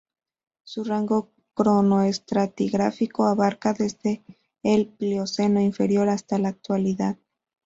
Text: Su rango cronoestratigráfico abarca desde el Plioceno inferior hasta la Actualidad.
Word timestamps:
Su 0.63 0.83
rango 0.83 1.29
cronoestratigráfico 1.53 3.25
abarca 3.27 3.73
desde 3.73 4.23
el 4.63 4.87
Plioceno 4.87 5.61
inferior 5.61 6.09
hasta 6.09 6.39
la 6.39 6.49
Actualidad. 6.49 7.19